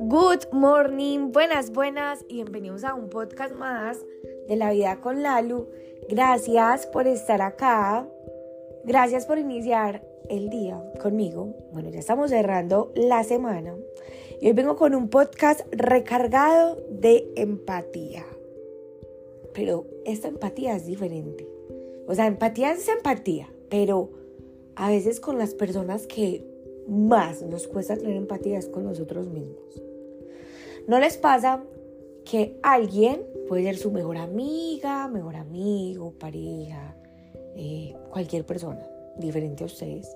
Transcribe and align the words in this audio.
Good 0.00 0.52
morning, 0.52 1.32
buenas, 1.32 1.70
buenas 1.70 2.24
y 2.28 2.36
bienvenidos 2.36 2.84
a 2.84 2.94
un 2.94 3.10
podcast 3.10 3.54
más 3.54 3.98
de 4.48 4.56
la 4.56 4.70
vida 4.70 5.02
con 5.02 5.22
Lalu. 5.22 5.68
Gracias 6.08 6.86
por 6.86 7.06
estar 7.06 7.42
acá. 7.42 8.08
Gracias 8.84 9.26
por 9.26 9.38
iniciar 9.38 10.02
el 10.30 10.48
día 10.48 10.82
conmigo. 11.02 11.54
Bueno, 11.72 11.90
ya 11.90 11.98
estamos 11.98 12.30
cerrando 12.30 12.90
la 12.94 13.22
semana 13.22 13.76
y 14.40 14.46
hoy 14.46 14.52
vengo 14.54 14.76
con 14.76 14.94
un 14.94 15.10
podcast 15.10 15.60
recargado 15.72 16.78
de 16.88 17.30
empatía. 17.36 18.24
Pero 19.52 19.84
esta 20.06 20.28
empatía 20.28 20.74
es 20.74 20.86
diferente. 20.86 21.46
O 22.06 22.14
sea, 22.14 22.26
empatía 22.26 22.72
es 22.72 22.88
empatía, 22.88 23.52
pero 23.68 24.23
a 24.76 24.90
veces 24.90 25.20
con 25.20 25.38
las 25.38 25.54
personas 25.54 26.06
que 26.06 26.44
más 26.88 27.42
nos 27.42 27.66
cuesta 27.66 27.96
tener 27.96 28.16
empatía 28.16 28.58
es 28.58 28.68
con 28.68 28.84
nosotros 28.84 29.28
mismos. 29.28 29.82
¿No 30.86 30.98
les 30.98 31.16
pasa 31.16 31.62
que 32.24 32.58
alguien 32.62 33.22
puede 33.48 33.64
ser 33.64 33.76
su 33.76 33.90
mejor 33.90 34.18
amiga, 34.18 35.08
mejor 35.08 35.36
amigo, 35.36 36.12
pareja, 36.18 36.96
eh, 37.56 37.94
cualquier 38.10 38.44
persona 38.44 38.86
diferente 39.16 39.62
a 39.62 39.66
ustedes? 39.66 40.14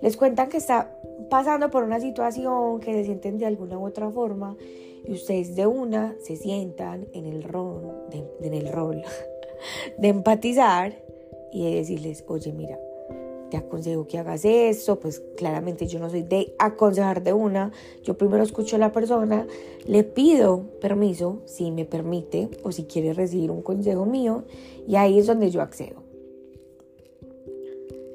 Les 0.00 0.16
cuentan 0.16 0.48
que 0.48 0.56
está 0.56 0.98
pasando 1.30 1.70
por 1.70 1.84
una 1.84 2.00
situación 2.00 2.80
que 2.80 2.92
se 2.92 3.04
sienten 3.04 3.38
de 3.38 3.46
alguna 3.46 3.78
u 3.78 3.86
otra 3.86 4.10
forma 4.10 4.56
y 5.04 5.12
ustedes 5.12 5.54
de 5.54 5.66
una 5.66 6.16
se 6.20 6.36
sientan 6.36 7.06
en 7.12 7.26
el 7.26 7.42
rol 7.44 8.06
en 8.40 8.54
el 8.54 8.68
rol 8.72 9.02
de 9.98 10.08
empatizar 10.08 10.94
y 11.52 11.64
de 11.64 11.76
decirles, 11.76 12.24
oye, 12.26 12.52
mira, 12.52 12.78
te 13.52 13.58
aconsejo 13.58 14.06
que 14.06 14.16
hagas 14.16 14.46
esto, 14.46 14.98
pues 14.98 15.22
claramente 15.36 15.86
yo 15.86 15.98
no 15.98 16.08
soy 16.08 16.22
de 16.22 16.54
aconsejar 16.58 17.22
de 17.22 17.34
una, 17.34 17.70
yo 18.02 18.16
primero 18.16 18.42
escucho 18.42 18.76
a 18.76 18.78
la 18.78 18.92
persona, 18.92 19.46
le 19.86 20.04
pido 20.04 20.62
permiso 20.80 21.42
si 21.44 21.70
me 21.70 21.84
permite 21.84 22.48
o 22.62 22.72
si 22.72 22.84
quiere 22.84 23.12
recibir 23.12 23.50
un 23.50 23.60
consejo 23.60 24.06
mío 24.06 24.44
y 24.88 24.96
ahí 24.96 25.18
es 25.18 25.26
donde 25.26 25.50
yo 25.50 25.60
accedo. 25.60 26.02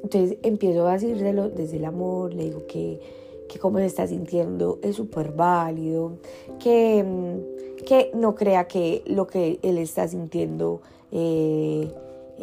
Entonces 0.01 0.39
empiezo 0.41 0.87
a 0.87 0.93
decírselo 0.93 1.49
desde 1.49 1.77
el 1.77 1.85
amor, 1.85 2.33
le 2.33 2.45
digo 2.45 2.65
que, 2.65 2.99
que 3.47 3.59
cómo 3.59 3.77
se 3.77 3.85
está 3.85 4.07
sintiendo 4.07 4.79
es 4.81 4.95
súper 4.95 5.33
válido, 5.33 6.13
que, 6.57 7.03
mm, 7.03 7.83
que 7.85 8.09
no 8.15 8.33
crea 8.33 8.67
que 8.67 9.03
lo 9.05 9.27
que 9.27 9.59
él 9.61 9.77
está 9.77 10.07
sintiendo... 10.07 10.81
Eh, 11.11 11.91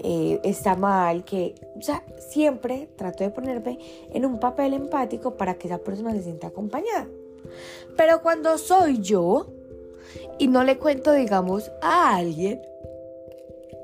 eh, 0.06 0.38
está 0.44 0.77
mal, 0.77 1.24
que, 1.24 1.55
o 1.74 1.80
sea, 1.80 2.05
siempre 2.19 2.91
trato 2.94 3.24
de 3.24 3.30
ponerme 3.30 3.78
en 4.12 4.27
un 4.27 4.38
papel 4.38 4.74
empático 4.74 5.38
para 5.38 5.55
que 5.55 5.66
esa 5.66 5.78
persona 5.78 6.12
se 6.12 6.22
sienta 6.22 6.48
acompañada. 6.48 7.08
Pero 7.97 8.20
cuando 8.20 8.58
soy 8.58 8.98
yo 8.98 9.47
y 10.38 10.48
no 10.48 10.62
le 10.62 10.77
cuento, 10.77 11.10
digamos, 11.12 11.70
a 11.80 12.16
alguien, 12.16 12.60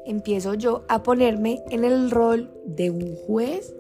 empiezo 0.04 0.52
yo 0.52 0.82
a 0.88 1.02
ponerme 1.02 1.62
en 1.70 1.84
el 1.84 2.10
rol 2.10 2.50
de 2.66 2.91
un 2.91 3.16
juez, 3.16 3.74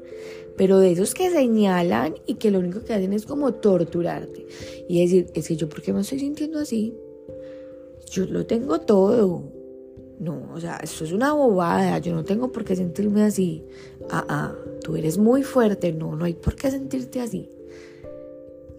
pero 0.56 0.78
de 0.78 0.92
esos 0.92 1.12
que 1.12 1.28
señalan 1.28 2.14
y 2.24 2.36
que 2.36 2.50
lo 2.50 2.60
único 2.60 2.84
que 2.84 2.94
hacen 2.94 3.12
es 3.12 3.26
como 3.26 3.52
torturarte 3.52 4.46
y 4.88 5.02
decir, 5.02 5.30
es 5.34 5.46
que 5.46 5.56
yo, 5.56 5.68
¿por 5.68 5.82
qué 5.82 5.92
me 5.92 6.00
estoy 6.00 6.20
sintiendo 6.20 6.58
así? 6.58 6.96
Yo 8.10 8.24
lo 8.24 8.46
tengo 8.46 8.80
todo 8.80 9.59
no, 10.20 10.50
o 10.54 10.60
sea, 10.60 10.76
eso 10.82 11.02
es 11.02 11.12
una 11.12 11.32
bobada, 11.32 11.98
yo 11.98 12.14
no 12.14 12.24
tengo 12.24 12.52
por 12.52 12.62
qué 12.62 12.76
sentirme 12.76 13.22
así. 13.22 13.64
Ah, 14.10 14.26
ah, 14.28 14.54
tú 14.82 14.94
eres 14.96 15.16
muy 15.16 15.42
fuerte, 15.42 15.94
no, 15.94 16.14
no 16.14 16.26
hay 16.26 16.34
por 16.34 16.56
qué 16.56 16.70
sentirte 16.70 17.22
así. 17.22 17.48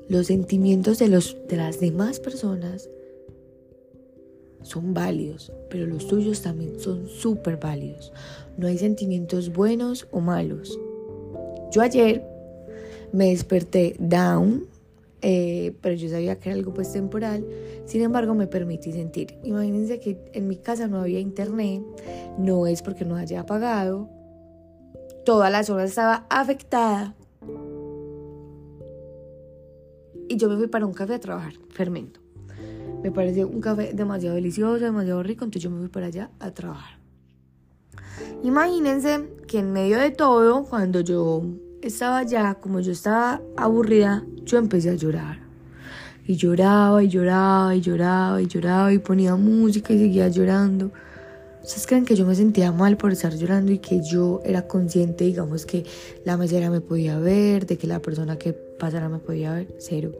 Los 0.07 0.27
sentimientos 0.27 0.99
de, 0.99 1.07
los, 1.07 1.35
de 1.47 1.57
las 1.57 1.79
demás 1.79 2.19
personas 2.19 2.91
son 4.61 4.93
válidos, 4.93 5.51
pero 5.67 5.87
los 5.87 6.07
tuyos 6.07 6.43
también 6.43 6.79
son 6.79 7.07
súper 7.07 7.57
válidos. 7.57 8.13
No 8.57 8.67
hay 8.67 8.77
sentimientos 8.77 9.51
buenos 9.51 10.07
o 10.11 10.19
malos. 10.19 10.79
Yo 11.71 11.81
ayer 11.81 12.23
me 13.13 13.29
desperté 13.29 13.95
down, 13.97 14.67
eh, 15.21 15.75
pero 15.81 15.95
yo 15.95 16.09
sabía 16.09 16.39
que 16.39 16.49
era 16.49 16.57
algo 16.57 16.73
pues 16.73 16.91
temporal, 16.91 17.45
sin 17.85 18.01
embargo 18.01 18.33
me 18.33 18.47
permití 18.47 18.91
sentir. 18.91 19.37
Imagínense 19.43 19.99
que 19.99 20.17
en 20.33 20.47
mi 20.47 20.57
casa 20.57 20.87
no 20.87 20.99
había 20.99 21.19
internet, 21.19 21.83
no 22.37 22.67
es 22.67 22.81
porque 22.81 23.05
no 23.05 23.15
haya 23.15 23.41
apagado, 23.41 24.09
toda 25.25 25.49
la 25.49 25.63
zona 25.63 25.83
estaba 25.83 26.25
afectada 26.29 27.15
y 30.31 30.37
yo 30.37 30.49
me 30.49 30.55
fui 30.55 30.67
para 30.67 30.85
un 30.85 30.93
café 30.93 31.15
a 31.15 31.19
trabajar, 31.19 31.53
fermento. 31.69 32.21
Me 33.03 33.11
pareció 33.11 33.47
un 33.47 33.59
café 33.59 33.91
demasiado 33.93 34.35
delicioso, 34.35 34.83
demasiado 34.83 35.23
rico, 35.23 35.43
entonces 35.43 35.63
yo 35.63 35.69
me 35.69 35.79
fui 35.79 35.89
para 35.89 36.05
allá 36.05 36.31
a 36.39 36.51
trabajar. 36.51 36.99
Imagínense 38.43 39.27
que 39.47 39.59
en 39.59 39.73
medio 39.73 39.99
de 39.99 40.11
todo, 40.11 40.63
cuando 40.63 41.01
yo 41.01 41.43
estaba 41.81 42.19
allá, 42.19 42.55
como 42.55 42.79
yo 42.79 42.91
estaba 42.91 43.41
aburrida, 43.57 44.25
yo 44.43 44.57
empecé 44.57 44.89
a 44.89 44.95
llorar. 44.95 45.39
Y 46.25 46.35
lloraba 46.35 47.03
y 47.03 47.09
lloraba 47.09 47.75
y 47.75 47.81
lloraba 47.81 48.41
y 48.41 48.47
lloraba 48.47 48.93
y 48.93 48.99
ponía 48.99 49.35
música 49.35 49.93
y 49.93 49.99
seguía 49.99 50.27
llorando. 50.27 50.91
¿Ustedes 51.63 51.85
creen 51.85 52.05
que 52.05 52.15
yo 52.15 52.25
me 52.25 52.35
sentía 52.35 52.71
mal 52.71 52.97
por 52.97 53.11
estar 53.11 53.35
llorando 53.35 53.71
y 53.71 53.79
que 53.79 54.01
yo 54.01 54.41
era 54.43 54.67
consciente, 54.67 55.25
digamos, 55.25 55.65
que 55.65 55.85
la 56.25 56.37
mesera 56.37 56.69
me 56.69 56.81
podía 56.81 57.19
ver, 57.19 57.65
de 57.65 57.77
que 57.77 57.87
la 57.87 57.99
persona 58.01 58.37
que 58.37 58.53
pasara 58.53 59.09
me 59.09 59.19
podía 59.19 59.53
ver? 59.53 59.67
Cero. 59.77 60.11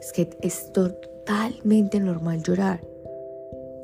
Es 0.00 0.12
que 0.12 0.30
es 0.40 0.72
totalmente 0.72 2.00
normal 2.00 2.42
llorar. 2.42 2.80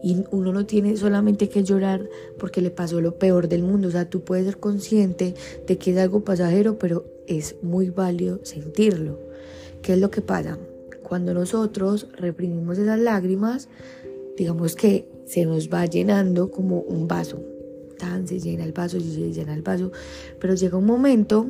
Y 0.05 0.23
uno 0.33 0.53
no 0.53 0.67
tiene 0.67 0.99
solamente 0.99 1.49
que 1.49 1.65
llorar 1.65 2.11
porque 2.39 2.61
le 2.61 2.71
pasó 2.71 3.01
lo 3.01 3.19
peor 3.19 3.49
del 3.49 3.63
mundo. 3.63 3.89
O 3.89 3.91
sea, 3.91 4.11
tú 4.11 4.21
puedes 4.21 4.45
ser 4.45 4.59
consciente 4.59 5.35
de 5.67 5.79
que 5.79 5.93
es 5.93 5.97
algo 5.97 6.23
pasajero, 6.23 6.79
pero 6.79 7.07
es 7.27 7.57
muy 7.63 7.89
válido 7.89 8.41
sentirlo. 8.45 9.19
¿Qué 9.81 9.95
es 9.95 9.99
lo 9.99 10.11
que 10.11 10.21
pasa? 10.21 10.59
Cuando 11.03 11.33
nosotros 11.33 12.07
reprimimos 12.19 12.77
esas 12.77 12.99
lágrimas, 13.01 13.71
digamos 14.37 14.77
que 14.77 15.09
se 15.25 15.47
nos 15.47 15.71
va 15.71 15.87
llenando 15.87 16.51
como 16.51 16.81
un 16.81 17.09
vaso. 17.09 17.43
Tan 17.99 18.29
se 18.29 18.41
llena 18.41 18.65
el 18.65 18.73
vaso, 18.73 19.01
se 19.01 19.33
llena 19.33 19.55
el 19.55 19.63
vaso, 19.63 19.91
pero 20.39 20.55
llega 20.55 20.77
un 20.77 20.85
momento 20.85 21.47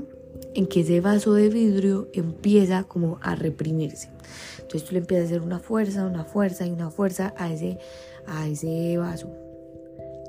en 0.54 0.66
que 0.66 0.80
ese 0.80 1.00
vaso 1.00 1.34
de 1.34 1.48
vidrio 1.48 2.08
empieza 2.12 2.84
como 2.84 3.18
a 3.22 3.34
reprimirse. 3.34 4.08
Entonces 4.60 4.84
tú 4.84 4.92
le 4.92 5.00
empiezas 5.00 5.24
a 5.24 5.28
hacer 5.28 5.42
una 5.42 5.58
fuerza, 5.58 6.06
una 6.06 6.24
fuerza 6.24 6.66
y 6.66 6.70
una 6.70 6.90
fuerza 6.90 7.34
a 7.36 7.52
ese, 7.52 7.78
a 8.26 8.48
ese 8.48 8.96
vaso. 8.98 9.28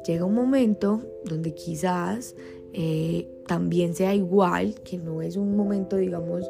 Llega 0.06 0.26
un 0.26 0.36
momento 0.36 1.02
donde 1.24 1.54
quizás 1.54 2.36
eh, 2.74 3.28
también 3.48 3.96
sea 3.96 4.14
igual, 4.14 4.76
que 4.84 4.98
no 4.98 5.22
es 5.22 5.36
un 5.36 5.56
momento, 5.56 5.98
digamos, 5.98 6.48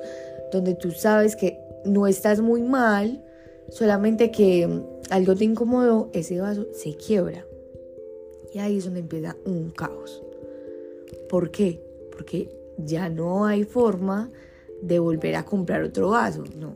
donde 0.51 0.75
tú 0.75 0.91
sabes 0.91 1.35
que 1.35 1.59
no 1.85 2.07
estás 2.07 2.41
muy 2.41 2.63
mal, 2.63 3.23
solamente 3.69 4.31
que 4.31 4.67
algo 5.09 5.35
te 5.35 5.45
incomodó, 5.45 6.09
ese 6.13 6.39
vaso 6.39 6.67
se 6.73 6.95
quiebra. 6.95 7.45
Y 8.53 8.59
ahí 8.59 8.77
es 8.77 8.85
donde 8.85 9.01
empieza 9.01 9.35
un 9.45 9.69
caos. 9.69 10.23
¿Por 11.29 11.51
qué? 11.51 11.81
Porque 12.11 12.49
ya 12.77 13.09
no 13.09 13.45
hay 13.45 13.63
forma 13.63 14.31
de 14.81 14.99
volver 14.99 15.35
a 15.35 15.45
comprar 15.45 15.83
otro 15.83 16.09
vaso, 16.09 16.43
no. 16.57 16.75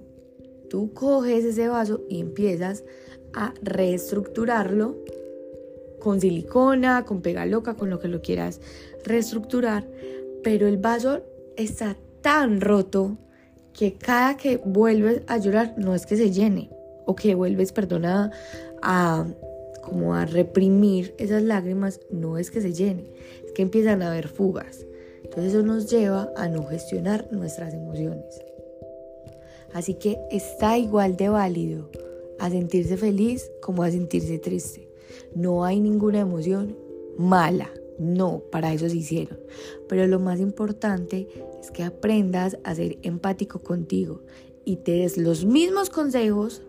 Tú 0.69 0.93
coges 0.93 1.45
ese 1.45 1.67
vaso 1.67 2.01
y 2.09 2.19
empiezas 2.19 2.83
a 3.33 3.53
reestructurarlo 3.61 4.97
con 5.99 6.21
silicona, 6.21 7.05
con 7.05 7.21
pega 7.21 7.45
loca, 7.45 7.75
con 7.75 7.89
lo 7.89 7.99
que 7.99 8.07
lo 8.07 8.21
quieras 8.21 8.61
reestructurar, 9.03 9.87
pero 10.43 10.67
el 10.67 10.77
vaso 10.77 11.21
está 11.57 11.97
tan 12.21 12.61
roto 12.61 13.17
que 13.73 13.93
cada 13.93 14.37
que 14.37 14.57
vuelves 14.57 15.21
a 15.27 15.37
llorar 15.37 15.75
no 15.77 15.95
es 15.95 16.05
que 16.05 16.17
se 16.17 16.31
llene 16.31 16.69
o 17.05 17.15
que 17.15 17.35
vuelves, 17.35 17.71
perdona, 17.71 18.31
a 18.81 19.25
como 19.81 20.13
a 20.13 20.25
reprimir 20.25 21.15
esas 21.17 21.41
lágrimas, 21.41 21.99
no 22.11 22.37
es 22.37 22.51
que 22.51 22.61
se 22.61 22.73
llene, 22.73 23.11
es 23.43 23.51
que 23.53 23.63
empiezan 23.63 24.01
a 24.01 24.11
haber 24.11 24.27
fugas. 24.27 24.85
Entonces 25.29 25.53
eso 25.53 25.63
nos 25.63 25.87
lleva 25.91 26.33
a 26.35 26.47
no 26.47 26.65
gestionar 26.65 27.27
nuestras 27.31 27.75
emociones. 27.75 28.41
Así 29.73 29.93
que 29.93 30.17
está 30.31 30.79
igual 30.79 31.17
de 31.17 31.29
válido 31.29 31.91
a 32.39 32.49
sentirse 32.49 32.97
feliz 32.97 33.51
como 33.61 33.83
a 33.83 33.91
sentirse 33.91 34.39
triste. 34.39 34.89
No 35.35 35.65
hay 35.65 35.79
ninguna 35.79 36.21
emoción 36.21 36.75
mala. 37.15 37.69
No, 37.99 38.41
para 38.51 38.73
eso 38.73 38.89
se 38.89 38.97
hicieron. 38.97 39.39
Pero 39.87 40.07
lo 40.07 40.19
más 40.19 40.39
importante 40.39 41.27
es 41.61 41.69
que 41.69 41.83
aprendas 41.83 42.57
a 42.63 42.73
ser 42.73 42.97
empático 43.03 43.59
contigo 43.59 44.21
y 44.65 44.77
te 44.77 44.93
des 44.93 45.17
los 45.17 45.45
mismos 45.45 45.91
consejos 45.91 46.63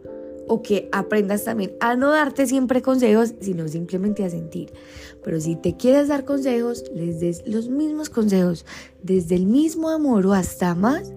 o 0.51 0.63
que 0.63 0.89
aprendas 0.91 1.45
también 1.45 1.75
a 1.79 1.95
no 1.95 2.11
darte 2.11 2.45
siempre 2.45 2.83
consejos, 2.83 3.35
sino 3.41 3.69
simplemente 3.69 4.25
a 4.25 4.31
sentir. 4.31 4.73
Pero 5.23 5.41
si 5.41 5.55
te 5.55 5.77
quieres 5.77 6.09
dar 6.09 6.25
consejos, 6.25 6.83
les 6.93 7.21
des 7.21 7.47
los 7.47 7.69
mismos 7.69 8.11
consejos, 8.11 8.67
desde 9.01 9.37
el 9.37 9.47
mismo 9.47 9.91
amor 9.91 10.27
o 10.27 10.33
hasta 10.33 10.75
más, 10.75 11.13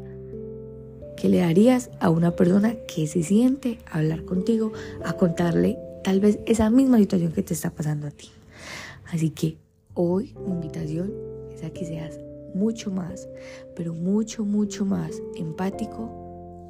que 1.18 1.30
le 1.30 1.40
darías 1.40 1.90
a 2.00 2.12
una 2.12 2.36
persona 2.36 2.76
que 2.88 3.08
se 3.08 3.24
siente 3.24 3.80
a 3.90 3.98
hablar 3.98 4.24
contigo, 4.24 4.72
a 5.04 5.14
contarle 5.14 5.80
tal 6.04 6.20
vez 6.20 6.38
esa 6.46 6.70
misma 6.70 7.00
situación 7.00 7.32
que 7.32 7.42
te 7.42 7.56
está 7.56 7.72
pasando 7.72 8.06
a 8.06 8.12
ti. 8.12 8.30
Así 9.12 9.32
que 9.32 9.58
hoy 9.96 10.36
mi 10.46 10.52
invitación 10.52 11.12
es 11.52 11.64
a 11.64 11.72
que 11.72 11.88
seas 11.88 12.20
mucho 12.54 12.92
más, 12.92 13.28
pero 13.76 13.96
mucho, 13.96 14.46
mucho 14.46 14.86
más 14.86 15.24
empático, 15.36 16.23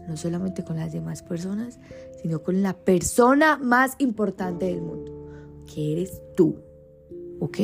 no 0.07 0.17
solamente 0.17 0.63
con 0.63 0.77
las 0.77 0.91
demás 0.91 1.23
personas, 1.23 1.79
sino 2.21 2.43
con 2.43 2.61
la 2.61 2.73
persona 2.73 3.57
más 3.57 3.95
importante 3.99 4.65
del 4.65 4.81
mundo, 4.81 5.11
que 5.73 5.93
eres 5.93 6.21
tú. 6.35 6.57
¿Ok? 7.39 7.57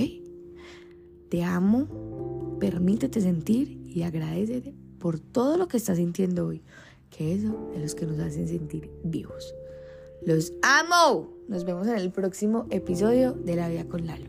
Te 1.30 1.44
amo, 1.44 2.58
permítete 2.60 3.22
sentir 3.22 3.82
y 3.86 4.04
agradecete 4.04 4.74
por 5.00 5.20
todo 5.20 5.58
lo 5.58 5.68
que 5.68 5.78
estás 5.78 5.98
sintiendo 5.98 6.48
hoy, 6.48 6.64
que 7.10 7.34
eso 7.34 7.72
es 7.76 7.94
lo 7.94 8.00
que 8.00 8.06
nos 8.06 8.20
hacen 8.20 8.48
sentir 8.48 8.92
vivos. 9.04 9.54
Los 10.26 10.54
amo. 10.62 11.30
Nos 11.48 11.66
vemos 11.66 11.88
en 11.88 11.96
el 11.96 12.12
próximo 12.12 12.68
episodio 12.70 13.34
de 13.34 13.56
La 13.56 13.70
Vida 13.70 13.86
con 13.86 14.06
Lalo. 14.06 14.28